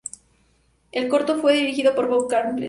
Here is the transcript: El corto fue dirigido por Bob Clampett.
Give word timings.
El 0.91 1.07
corto 1.09 1.37
fue 1.39 1.53
dirigido 1.53 1.93
por 1.93 2.07
Bob 2.07 2.27
Clampett. 2.27 2.59